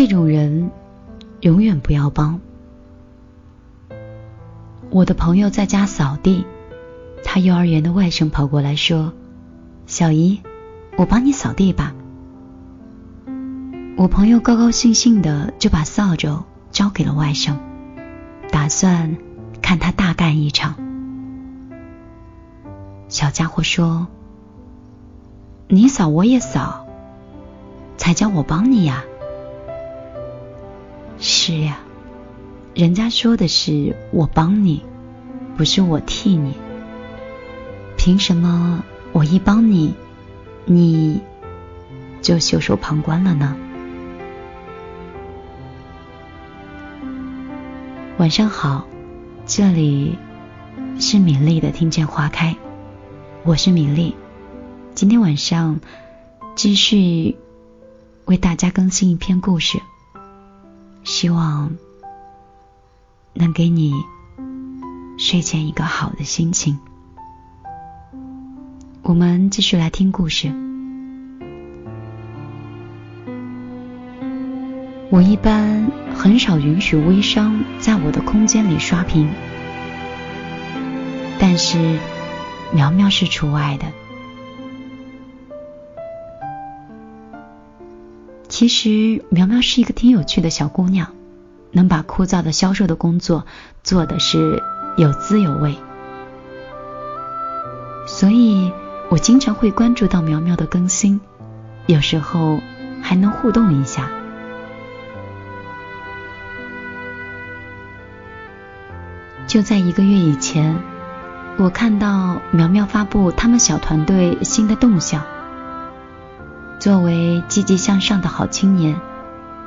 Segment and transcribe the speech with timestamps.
[0.00, 0.70] 这种人
[1.40, 2.40] 永远不要帮。
[4.90, 6.46] 我的朋友在家扫地，
[7.24, 9.12] 他幼儿园的外甥跑过来说
[9.88, 10.40] ：“小姨，
[10.96, 11.96] 我帮你扫地吧。”
[13.98, 17.56] 我朋友高高兴兴的就把扫帚交给了外甥，
[18.52, 19.16] 打算
[19.60, 20.76] 看他大干一场。
[23.08, 24.06] 小家伙说
[25.66, 26.86] ：“你扫我也扫，
[27.96, 29.02] 才叫我帮你呀。”
[31.20, 31.78] 是呀，
[32.74, 34.82] 人家说的是我帮你，
[35.56, 36.54] 不是我替你。
[37.96, 39.94] 凭什么我一帮你，
[40.64, 41.20] 你
[42.22, 43.56] 就袖手旁观了呢？
[48.18, 48.86] 晚上好，
[49.44, 50.16] 这里
[51.00, 52.56] 是米粒的听见花开。
[53.42, 54.14] 我是米粒，
[54.94, 55.80] 今天晚上
[56.54, 57.36] 继续
[58.24, 59.80] 为大家更新一篇故事，
[61.08, 61.74] 希望
[63.32, 63.94] 能给你
[65.18, 66.78] 睡前一个好的心情。
[69.00, 70.52] 我们继续来听故事。
[75.10, 79.30] 我一般很少允许微商在我的空间里刷屏，
[81.40, 81.98] 但是。
[82.70, 83.86] 苗苗是除外的。
[88.58, 91.12] 其实苗苗是一个挺有趣的小姑娘，
[91.70, 93.46] 能把枯燥的销售的工作
[93.84, 94.64] 做的是
[94.96, 95.76] 有滋有味，
[98.08, 98.72] 所以
[99.10, 101.20] 我经常会关注到苗苗的更新，
[101.86, 102.58] 有时候
[103.00, 104.10] 还能互动一下。
[109.46, 110.76] 就在一个月以前。
[111.58, 115.37] 我看到苗苗发布他们小团队新的动向。
[116.78, 119.00] 作为积极向上的好青年，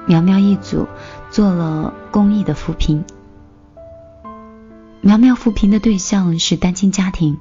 [0.06, 0.88] 苗苗一组
[1.30, 3.04] 做了公益的扶贫。
[5.02, 7.38] 苗苗扶贫的对象是单亲家庭，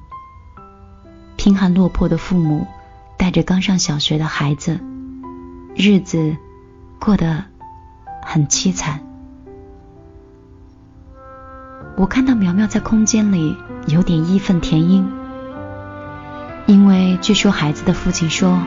[1.36, 2.66] 贫寒落魄的父母
[3.16, 4.80] 带着刚上小学的孩子，
[5.76, 6.36] 日子
[6.98, 7.44] 过得
[8.22, 9.00] 很凄惨。
[11.96, 13.56] 我看到苗苗在空间里
[13.86, 15.06] 有点义愤填膺，
[16.66, 18.58] 因为据说孩子的父亲说，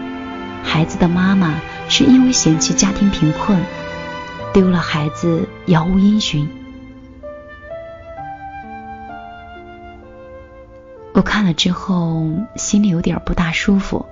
[0.64, 3.62] 孩子的妈妈是因为嫌弃家庭贫困，
[4.54, 6.50] 丢了孩子杳无音讯。
[11.14, 12.26] 我看了之后
[12.56, 14.08] 心里有点不大舒服，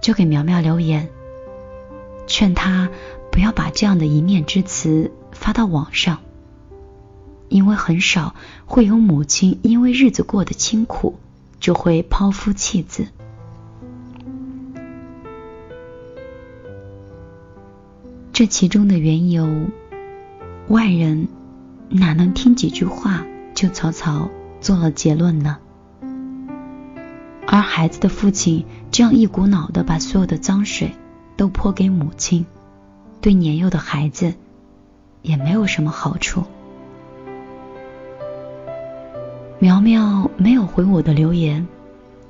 [0.00, 1.08] 就给苗苗留言，
[2.28, 2.88] 劝她
[3.32, 6.18] 不要把这样的一面之词发到网上。
[7.48, 8.34] 因为很少
[8.64, 11.18] 会有母亲因为日子过得清苦，
[11.58, 13.08] 就会抛夫弃子。
[18.36, 19.48] 这其中的缘由，
[20.68, 21.26] 外人
[21.88, 23.24] 哪能听几句话
[23.54, 24.28] 就草草
[24.60, 25.56] 做了结论呢？
[27.46, 30.90] 而孩子的父亲这样一股脑的把所有的脏水
[31.38, 32.44] 都泼给母亲，
[33.22, 34.34] 对年幼的孩子
[35.22, 36.44] 也没有什么好处。
[39.58, 41.66] 苗苗没有回我的留言，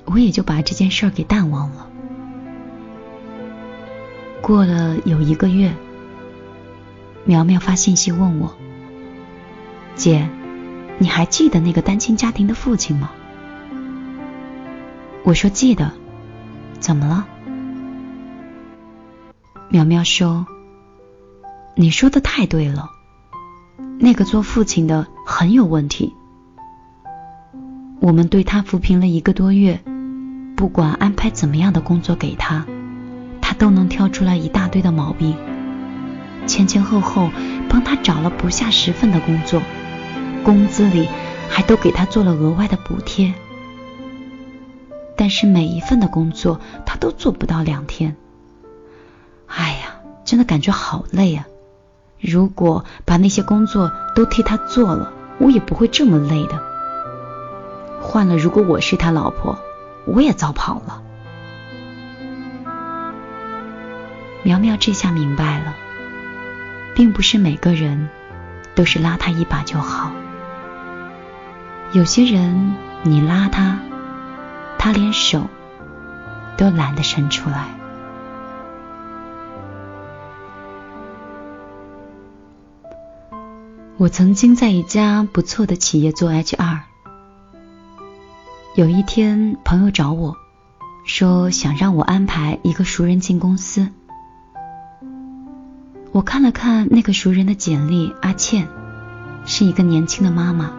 [0.04, 1.90] 我也就把这件事儿给淡忘了。
[4.40, 5.74] 过了有一个月，
[7.26, 8.56] 苗苗发信息问我
[9.96, 10.28] ：“姐，
[10.98, 13.10] 你还记得那个单亲家庭的父亲吗？”
[15.24, 15.90] 我说：“记得。”
[16.78, 17.26] 怎么了？
[19.68, 20.46] 苗苗说
[21.74, 22.90] ：“你说的太对了，
[23.98, 26.14] 那个做父亲的很有问题。”
[27.98, 29.80] 我们对他扶贫了一个多月，
[30.54, 32.64] 不管安排怎么样的工作给他，
[33.40, 35.36] 他都能挑出来一大堆的毛病。
[36.46, 37.30] 前前后后
[37.68, 39.60] 帮他找了不下十份的工作，
[40.44, 41.08] 工资里
[41.48, 43.34] 还都给他做了额外的补贴。
[45.16, 48.16] 但是每一份的工作他都做不到两天。
[49.46, 51.46] 哎呀，真的感觉好累啊！
[52.20, 56.62] 如果把那些工作都替他做了，我也不会这么累的。
[58.02, 59.58] 换了，如果我是他老婆，
[60.06, 61.02] 我也早跑了。
[64.42, 65.74] 苗苗这下明白了，
[66.96, 68.08] 并不是每个人
[68.74, 70.10] 都是拉他一把就好，
[71.92, 73.78] 有些人你拉他，
[74.78, 75.46] 他连手
[76.56, 77.68] 都懒得伸出来。
[83.98, 86.78] 我曾经在一家不错的企业做 HR。
[88.74, 90.34] 有一天，朋友找我，
[91.04, 93.90] 说想让我安排一个熟人进公司。
[96.16, 98.68] 我看了看那个熟人的简历，阿倩
[99.44, 100.72] 是一个年轻的妈妈，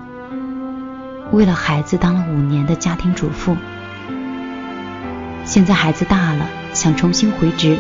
[1.32, 3.56] 为了孩子当了五年的家庭主妇。
[5.46, 7.78] 现在孩子大了，想重新回职，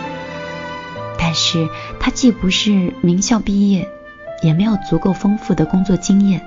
[1.17, 1.67] 但是
[1.99, 3.89] 她既不是名校毕业，
[4.43, 6.45] 也没有足够丰富的工作经验。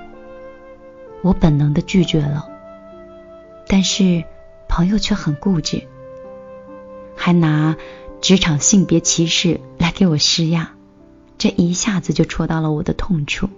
[1.21, 2.47] 我本能的拒绝了，
[3.67, 4.23] 但是
[4.69, 5.83] 朋友却很固执，
[7.17, 7.75] 还拿
[8.21, 10.71] 职场性别歧视来给我施压，
[11.41, 13.49] 这一下子就戳到了我的痛处。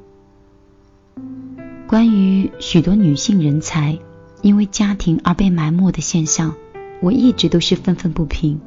[1.85, 3.99] 关于许多女性人才
[4.41, 6.55] 因为家庭而被埋没的现象，
[7.01, 8.61] 我一直都是愤愤不平，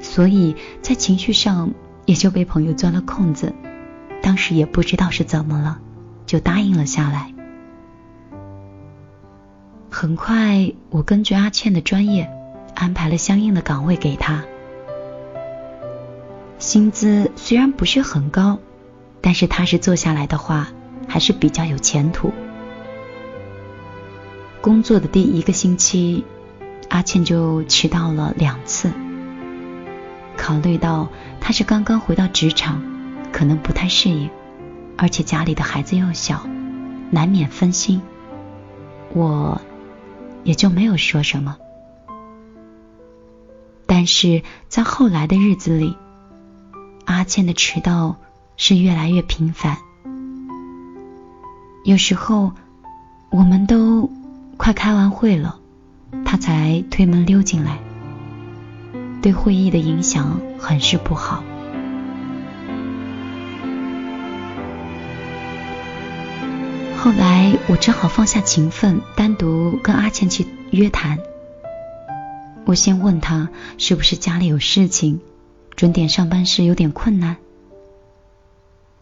[0.00, 1.74] 所以在情绪上
[2.06, 3.52] 也就被朋友钻了空子，
[4.22, 5.78] 当时也不知道是怎么了，
[6.24, 7.34] 就答应了下来。
[9.90, 12.30] 很快，我根据阿倩的专业
[12.74, 14.42] 安排了相应的岗位给她。
[16.58, 18.58] 薪资虽然不是很高，
[19.20, 20.68] 但是踏实做下来的话，
[21.06, 22.32] 还是比较有前途。
[24.60, 26.24] 工作的第一个星期，
[26.88, 28.92] 阿倩就迟到了两次。
[30.36, 31.08] 考虑到
[31.40, 32.82] 她是刚刚回到职场，
[33.32, 34.28] 可能不太适应，
[34.96, 36.46] 而且家里的孩子又小，
[37.10, 38.02] 难免分心。
[39.14, 39.60] 我。
[40.44, 41.58] 也就没有说什么。
[43.84, 45.94] 但是在后来的日子里，
[47.08, 48.16] 阿倩的迟到
[48.58, 49.78] 是越来越频繁。
[51.82, 52.52] 有时候
[53.30, 54.10] 我们都
[54.58, 55.58] 快开完会了，
[56.26, 57.78] 她才推门溜进来，
[59.22, 61.42] 对会议的影响很是不好。
[66.98, 71.18] 后来我只好放下情分，单独跟阿倩去约谈。
[72.66, 75.20] 我先问她是不是家里有事情，
[75.78, 77.36] 准点上班时有点困难。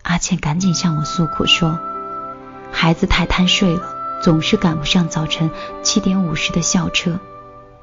[0.02, 1.80] 阿倩赶紧向我诉苦说，
[2.70, 5.50] 孩子太贪睡了，总是赶不上早晨
[5.82, 7.18] 七点五十的校车，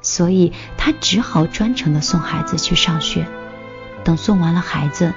[0.00, 3.26] 所以她只好专程的送孩子去上学。
[4.04, 5.12] 等送完了孩子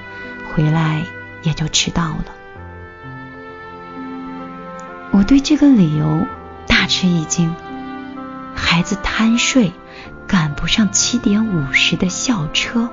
[0.55, 1.03] 回来，
[1.43, 2.25] 也就迟到了。
[5.11, 6.25] 我对这个理由
[6.65, 7.53] 大吃一惊，
[8.55, 9.71] 孩子贪睡，
[10.25, 12.89] 赶不上七点五十的校车。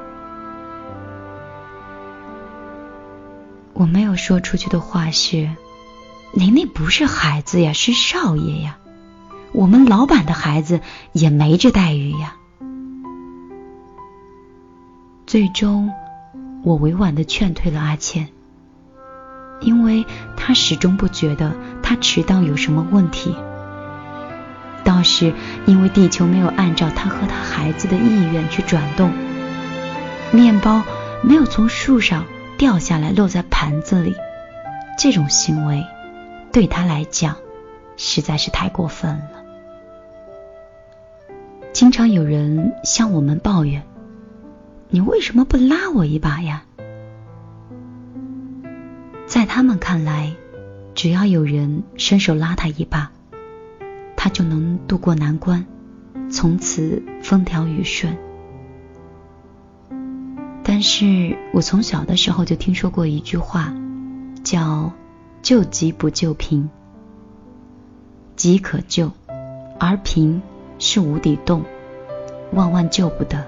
[3.75, 5.51] 我没有说出去的话是：
[6.33, 8.79] 您那不是孩子呀，是少爷呀。
[9.53, 10.81] 我们老板的孩子
[11.13, 12.37] 也没这待遇呀。
[15.27, 15.93] 最终，
[16.63, 18.29] 我委婉的劝退了阿倩。
[19.61, 20.05] 因为
[20.37, 23.35] 他始终不觉得他迟到有什么问题，
[24.85, 25.33] 倒是
[25.67, 29.13] 因为地球没有按照他和他孩子的意愿去转动，
[30.33, 30.83] 面包
[31.23, 34.15] 没有从树上掉下来落在盘子里，
[34.99, 35.85] 这种行为
[36.53, 37.37] 对他来讲
[37.97, 39.31] 实在是太过分了。
[41.73, 43.83] 经常有人向我们抱怨
[44.89, 46.65] ：“你为什么不拉我一把呀？”
[49.27, 50.33] 在他们看来，
[50.95, 53.11] 只要有人伸手拉他一把，
[54.17, 55.67] 他就能渡过难关，
[56.31, 58.17] 从此风调雨顺。
[60.75, 63.73] 但是我从小的时候就听说过一句话，
[64.43, 64.91] 叫
[65.41, 66.69] “救急不救贫”，
[68.35, 69.13] 急可救，
[69.79, 70.43] 而贫
[70.81, 71.63] 是无底洞，
[72.51, 73.47] 万万救不得。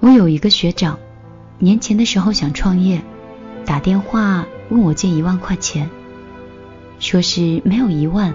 [0.00, 0.98] 我有一个学长，
[1.58, 3.02] 年前的时候想创业。
[3.66, 5.90] 打电话问我借一万块钱，
[6.98, 8.32] 说是没有一万，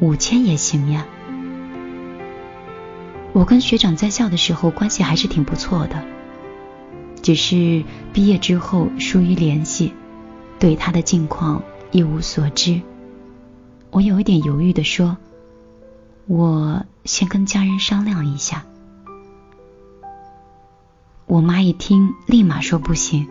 [0.00, 1.06] 五千也行呀。
[3.36, 6.02] 我跟学长在校的时候关系还是挺不错的，
[7.20, 9.92] 只是毕业之后疏于联系，
[10.58, 12.80] 对他的近况一无所知。
[13.90, 15.18] 我有一点犹豫的说
[16.24, 18.64] ：“我先跟家人商量一下。”
[21.28, 23.28] 我妈一听，立马说不行。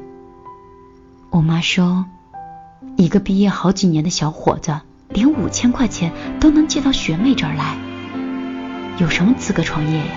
[1.31, 2.05] 我妈说
[2.95, 7.75] ：“一个毕业好几年的小伙子，连五千块钱都能借到学妹这儿来，
[8.97, 10.13] 有什么资格创业呀？”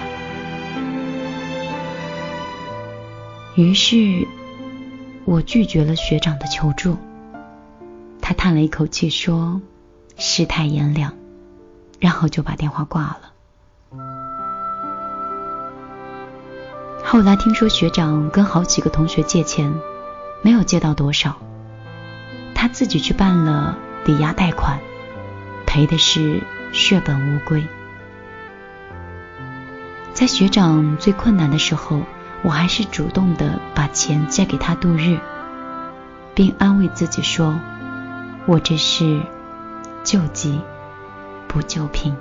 [3.57, 4.27] 于是，
[5.25, 6.97] 我拒绝了学长的求助。
[8.21, 9.61] 他叹了一口气说
[10.17, 11.15] ：“世态炎凉。”
[12.01, 13.21] 然后就把电话挂了。
[17.03, 19.73] 后来听说学长跟好几个同学借钱。
[20.41, 21.37] 没有借到多少，
[22.55, 24.79] 他自己去办了抵押贷款，
[25.67, 26.41] 赔的是
[26.73, 27.67] 血本无归。
[30.19, 32.03] 在学长最困难的时候，
[32.43, 35.21] 我还是主动的把钱借给他度日，
[36.35, 37.61] 并安慰自己说
[38.45, 39.23] ：“我这是
[40.03, 40.61] 救急
[41.47, 42.17] 不救贫。”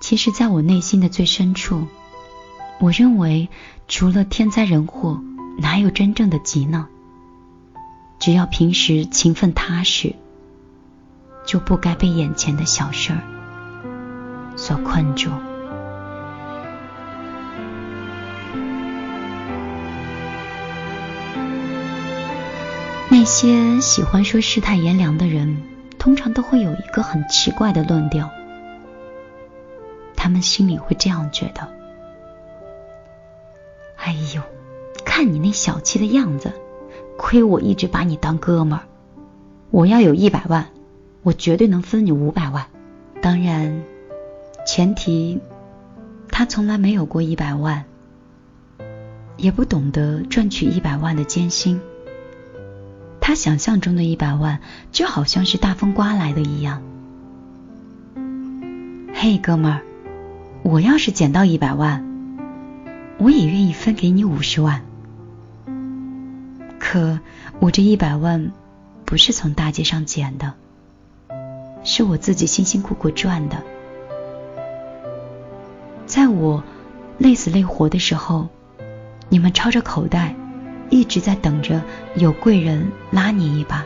[0.00, 1.86] 其实，在我内心的最深处，
[2.78, 3.48] 我认为，
[3.88, 5.18] 除了天灾人祸，
[5.56, 6.88] 哪有真正的急呢？
[8.18, 10.14] 只要平时勤奋踏实，
[11.44, 13.18] 就不该被眼前的小事儿
[14.56, 15.30] 所困住。
[23.10, 25.62] 那些喜欢说世态炎凉的人，
[25.98, 28.28] 通常都会有一个很奇怪的论调。
[30.16, 31.68] 他们心里会这样觉得
[33.96, 34.42] ：“哎呦，
[35.04, 36.52] 看你那小气的样子，
[37.16, 38.84] 亏我一直把你当哥们儿。
[39.70, 40.70] 我要有一百万，
[41.24, 42.66] 我绝对能分你五百万。
[43.20, 43.82] 当然，
[44.64, 45.40] 前提
[46.28, 47.84] 他从来没有过一百万，
[49.36, 51.80] 也不懂得赚取一百万的艰辛。
[53.20, 54.60] 他想象中的一百万，
[54.92, 56.80] 就好像是大风刮来的一样。
[59.12, 59.80] 嘿，哥们儿。”
[60.64, 62.02] 我要是捡到一百万，
[63.18, 64.80] 我也愿意分给你五十万。
[66.78, 67.20] 可
[67.60, 68.50] 我这一百万
[69.04, 70.54] 不是从大街上捡的，
[71.84, 73.62] 是我自己辛辛苦苦赚的。
[76.06, 76.64] 在我
[77.18, 78.48] 累死累活的时候，
[79.28, 80.34] 你们抄着口袋，
[80.90, 81.80] 一直在等着
[82.16, 83.84] 有贵人拉你一把。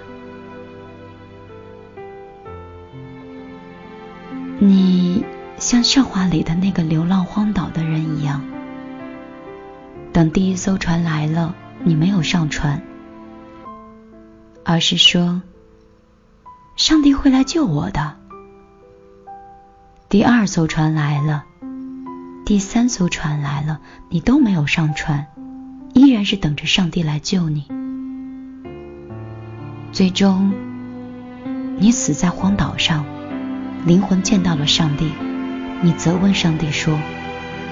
[4.59, 5.25] 你。
[5.61, 8.40] 像笑话里的那个流浪荒岛的人一样，
[10.12, 11.52] 等第一艘船来了，
[11.83, 12.81] 你没有上船，
[14.62, 15.43] 而是说
[16.78, 18.16] ：“上帝会来救我的。”
[20.08, 21.44] 第二艘船来了，
[22.47, 25.26] 第三艘船来了，你都没有上船，
[25.92, 27.66] 依然是等着上帝来救你。
[29.92, 30.54] 最终，
[31.78, 33.04] 你死在荒岛上，
[33.85, 35.12] 灵魂见到了上帝。
[35.82, 36.99] 你责问上帝说：“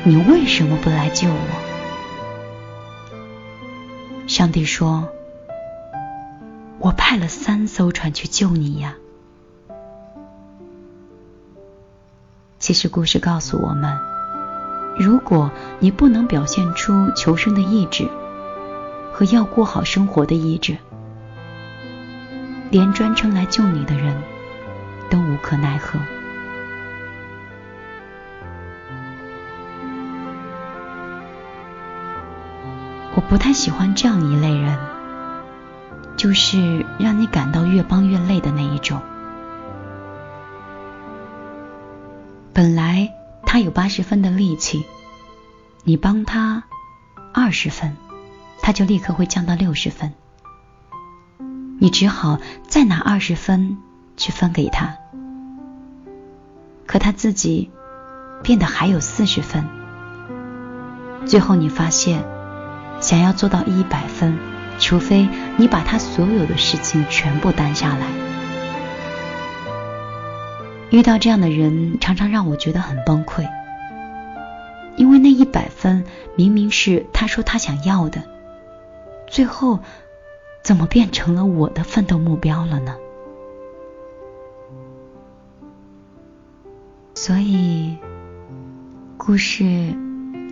[0.02, 1.38] 你为什么不来救我？”
[4.26, 5.08] 上帝说
[6.96, 8.96] ：“派了三艘船去救你呀。”
[12.58, 13.96] 其实故事告诉我们，
[14.98, 18.08] 如果你不能表现出求生的意志
[19.12, 20.76] 和要过好生活的意志，
[22.70, 24.16] 连专程来救你的人
[25.10, 26.00] 都无可奈何。
[33.14, 34.76] 我不太喜欢这样一类人，
[36.16, 39.00] 就是让你感到越帮越累的那一种。
[42.52, 43.12] 本来
[43.44, 44.84] 他有八十分的力气，
[45.84, 46.64] 你帮他
[47.32, 47.96] 二十分，
[48.62, 50.14] 他就立刻会降到六十分，
[51.78, 53.76] 你只好再拿二十分
[54.16, 54.96] 去分给他，
[56.86, 57.70] 可他自己
[58.42, 59.64] 变得还有四十分，
[61.26, 62.24] 最后你发现。
[62.98, 64.38] 想要做到一百分，
[64.78, 68.06] 除非你把他所有的事情全部担下来。
[70.90, 73.46] 遇到这样的人，常常让我觉得很崩溃，
[74.96, 76.04] 因为那一百分
[76.36, 78.22] 明明是他说他想要的，
[79.26, 79.80] 最后
[80.62, 82.96] 怎么变成了我的奋斗目标了呢？
[87.14, 87.96] 所以，
[89.16, 89.64] 故事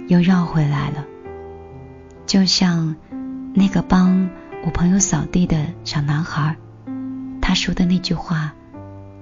[0.09, 1.05] 又绕回来了。
[2.27, 2.97] 就像
[3.57, 4.29] 那个帮
[4.65, 6.57] 我朋友扫地的小男孩，
[7.41, 8.53] 他说的那句话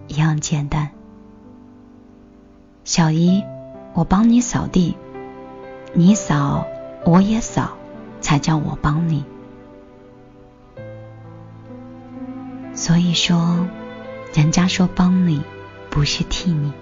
[0.08, 0.88] 一样简单。
[2.82, 3.44] 小姨，
[3.92, 4.96] 我帮你扫地，
[5.92, 6.66] 你扫
[7.04, 7.76] 我也扫，
[8.22, 9.22] 才叫我帮你。
[12.72, 13.68] 所以说，
[14.32, 15.42] 人家说帮你
[15.90, 16.72] 不是替你，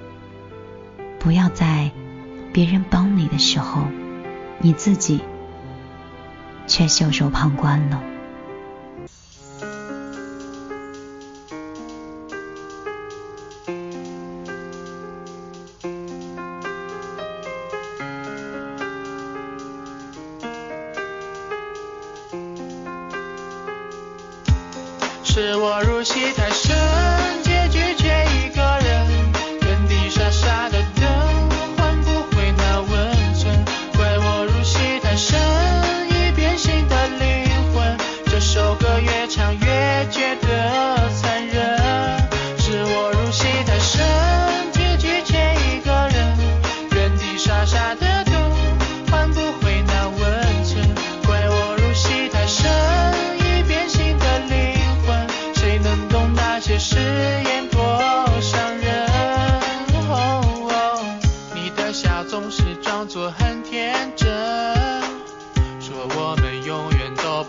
[1.18, 1.90] 不要在
[2.52, 3.82] 别人帮你的时候，
[4.60, 5.20] 你自己。
[6.70, 8.09] 却袖手旁观了。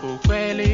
[0.02, 0.71] ukweli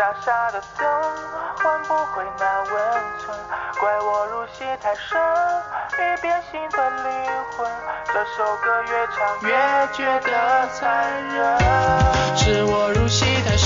[0.00, 0.88] 傻傻的等，
[1.62, 2.72] 换不回那温
[3.18, 3.38] 存。
[3.78, 5.20] 怪我入戏太深，
[5.92, 7.12] 已变心的灵
[7.54, 7.70] 魂，
[8.06, 9.52] 这首歌越唱越
[9.92, 11.58] 觉得残忍。
[12.34, 13.59] 是我入戏太深，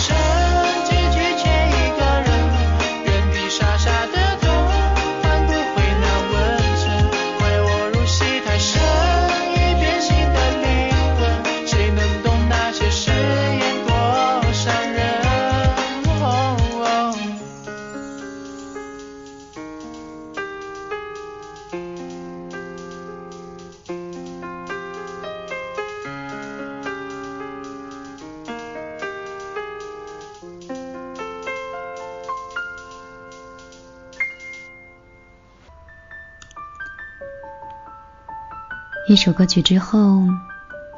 [39.15, 40.25] 一首歌曲之后，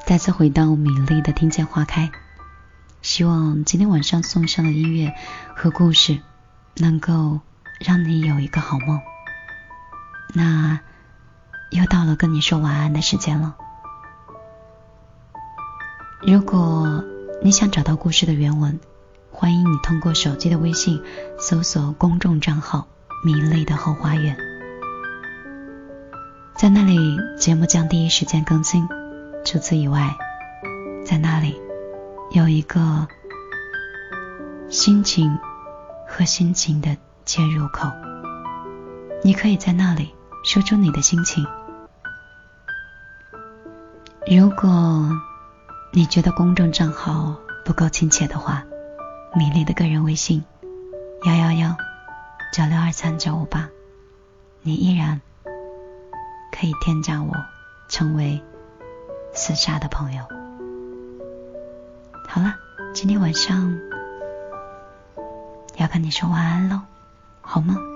[0.07, 2.11] 再次回到米粒的听见花开。
[3.03, 5.13] 希望今天晚上送上的音乐
[5.55, 6.23] 和故事，
[6.77, 7.41] 能够
[7.79, 8.99] 让你有一个好梦。
[10.33, 10.81] 那
[11.71, 13.55] 又到了跟你说晚安的时间了。
[16.23, 17.05] 如果
[17.43, 18.81] 你想找到故事的原文，
[19.31, 21.03] 欢迎你通过手机的微信
[21.39, 22.89] 搜索公众账号
[23.23, 24.35] “米粒的后花园”。
[26.59, 28.89] 在那里，节目将第一时间更新。
[29.45, 30.17] 除此以外，
[31.05, 31.61] 在那里
[32.31, 33.07] 有一个
[34.71, 35.39] 心情
[36.09, 37.93] 和心情的切入口，
[39.23, 40.15] 你可以在那里
[40.45, 41.47] 说出你的心情。
[44.27, 45.11] 如果
[45.93, 48.65] 你觉得公众账号不够亲切的话，
[49.35, 50.43] 米粒的个人微信
[51.27, 51.77] 幺幺幺
[52.55, 53.69] 九六二三九五八，
[54.63, 55.21] 你依然
[56.59, 57.35] 可以添加我，
[57.89, 58.43] 成为
[59.35, 60.23] 私下的朋友。
[62.27, 62.55] 好了，
[62.95, 63.79] 今天晚上
[65.77, 66.81] 要跟你说晚安喽，
[67.43, 67.96] 好梦。